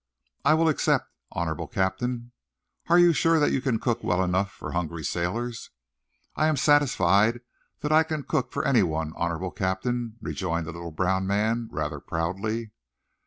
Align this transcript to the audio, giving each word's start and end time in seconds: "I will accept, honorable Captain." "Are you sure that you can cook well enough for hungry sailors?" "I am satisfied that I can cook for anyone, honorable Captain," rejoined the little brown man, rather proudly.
"I 0.43 0.55
will 0.55 0.67
accept, 0.67 1.13
honorable 1.31 1.67
Captain." 1.67 2.31
"Are 2.87 2.97
you 2.97 3.13
sure 3.13 3.39
that 3.39 3.51
you 3.51 3.61
can 3.61 3.77
cook 3.77 4.03
well 4.03 4.23
enough 4.23 4.49
for 4.51 4.71
hungry 4.71 5.03
sailors?" 5.03 5.69
"I 6.35 6.47
am 6.47 6.57
satisfied 6.57 7.41
that 7.81 7.91
I 7.91 8.01
can 8.01 8.23
cook 8.23 8.51
for 8.51 8.65
anyone, 8.65 9.13
honorable 9.15 9.51
Captain," 9.51 10.17
rejoined 10.19 10.65
the 10.65 10.71
little 10.71 10.89
brown 10.89 11.27
man, 11.27 11.69
rather 11.71 11.99
proudly. 11.99 12.71